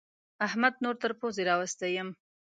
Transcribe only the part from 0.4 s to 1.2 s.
احمد نور تر